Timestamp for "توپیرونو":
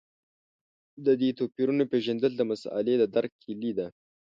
1.39-1.83